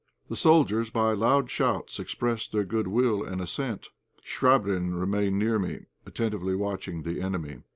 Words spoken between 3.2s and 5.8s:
and assent. Chvabrine remained near